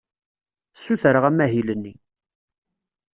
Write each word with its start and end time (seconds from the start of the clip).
Ssutreɣ 0.73 1.23
amahil-nni. 1.29 1.93